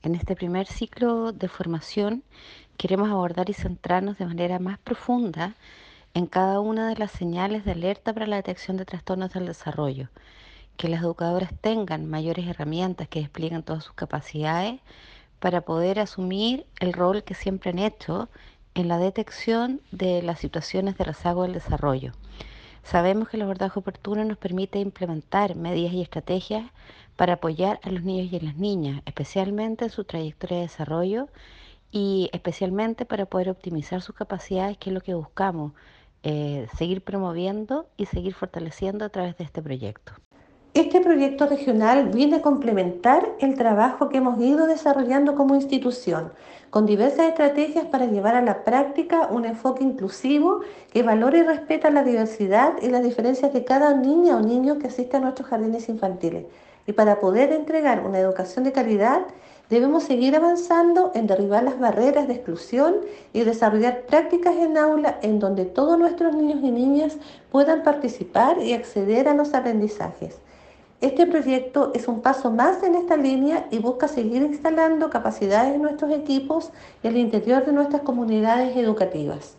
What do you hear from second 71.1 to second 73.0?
proyecto es un paso más en